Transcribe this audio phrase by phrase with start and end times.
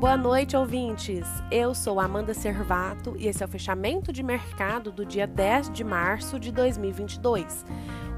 [0.00, 1.28] Boa noite, ouvintes.
[1.50, 5.84] Eu sou Amanda Servato e esse é o fechamento de mercado do dia 10 de
[5.84, 7.66] março de 2022.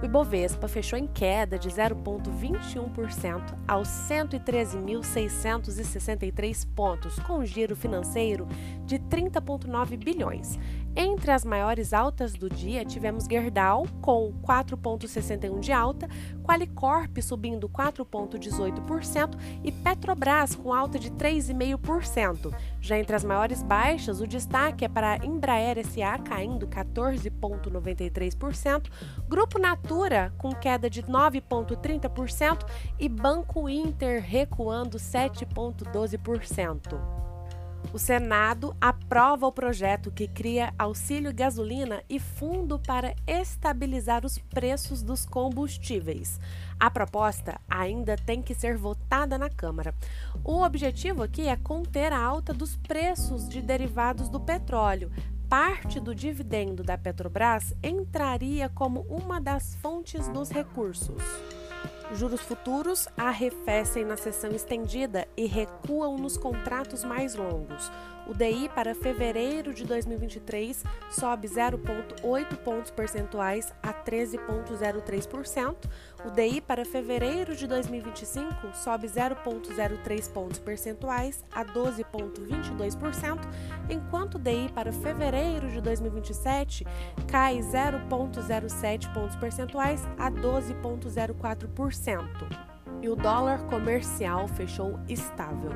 [0.03, 8.48] O Ibovespa fechou em queda de 0,21% aos 113.663 pontos, com giro financeiro
[8.84, 10.59] de 30,9 bilhões.
[10.96, 16.09] Entre as maiores altas do dia, tivemos Gerdau com 4,61 de alta,
[16.43, 22.53] Qualicorp subindo 4,18% e Petrobras com alta de 3,5%.
[22.80, 28.91] Já entre as maiores baixas, o destaque é para Embraer SA caindo 14,93%,
[29.28, 29.91] Grupo Natura
[30.38, 32.64] com queda de 9,30%
[32.98, 37.23] e Banco Inter recuando 7,12%.
[37.92, 45.02] O Senado aprova o projeto que cria auxílio gasolina e fundo para estabilizar os preços
[45.02, 46.41] dos combustíveis.
[46.80, 49.95] A proposta ainda tem que ser votada na Câmara.
[50.42, 55.11] O objetivo aqui é conter a alta dos preços de derivados do petróleo.
[55.53, 61.22] Parte do dividendo da Petrobras entraria como uma das fontes dos recursos.
[62.14, 67.91] Juros futuros arrefecem na sessão estendida e recuam nos contratos mais longos.
[68.27, 75.90] O DI para fevereiro de 2023 sobe 0,8 pontos percentuais a 13,03%.
[76.24, 83.40] O DI para fevereiro de 2025 sobe 0,03 pontos percentuais a 12,22%,
[83.90, 86.86] enquanto o DI para fevereiro de 2027
[87.27, 92.02] cai 0,07 pontos percentuais a 12,04%.
[93.00, 95.70] E o dólar comercial fechou estável.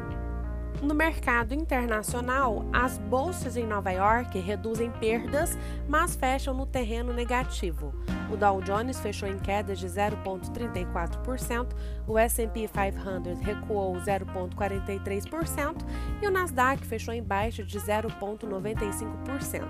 [0.83, 5.57] No mercado internacional, as bolsas em Nova York reduzem perdas,
[5.89, 7.95] mas fecham no terreno negativo.
[8.31, 11.69] O Dow Jones fechou em queda de 0,34%,
[12.07, 15.77] o S&P 500 recuou 0,43%
[16.21, 19.63] e o Nasdaq fechou em baixa de 0,95%.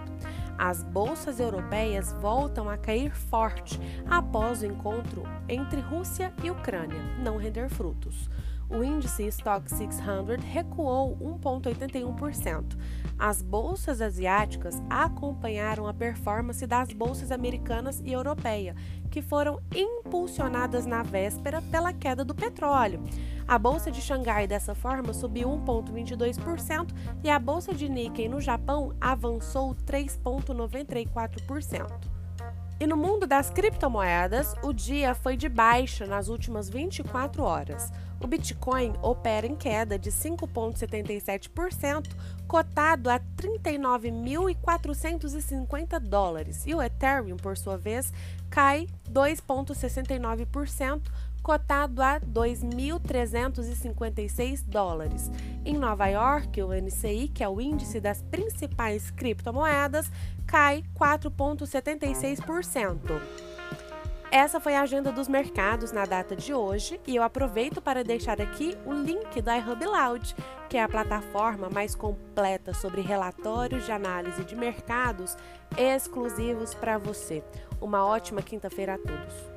[0.58, 3.78] As bolsas europeias voltam a cair forte
[4.08, 8.28] após o encontro entre Rússia e Ucrânia não render frutos
[8.68, 12.76] o índice Stock 600 recuou 1,81%.
[13.18, 18.74] As bolsas asiáticas acompanharam a performance das bolsas americanas e europeia,
[19.10, 23.02] que foram impulsionadas na véspera pela queda do petróleo.
[23.48, 28.92] A bolsa de Xangai dessa forma subiu 1,22% e a bolsa de Nikkei no Japão
[29.00, 32.16] avançou 3,94%.
[32.78, 37.90] E no mundo das criptomoedas, o dia foi de baixa nas últimas 24 horas.
[38.20, 42.10] O Bitcoin opera em queda de 5,77%,
[42.46, 48.12] cotado a 39.450 dólares, e o Ethereum, por sua vez,
[48.50, 51.00] cai 2,69%,
[51.46, 55.30] cotado a 2.356 dólares.
[55.64, 60.10] Em Nova York, o NCI, que é o índice das principais criptomoedas,
[60.44, 63.22] cai 4,76%.
[64.28, 68.40] Essa foi a agenda dos mercados na data de hoje e eu aproveito para deixar
[68.40, 70.34] aqui o link do iHub Loud,
[70.68, 75.36] que é a plataforma mais completa sobre relatórios de análise de mercados
[75.78, 77.44] exclusivos para você.
[77.80, 79.55] Uma ótima quinta-feira a todos.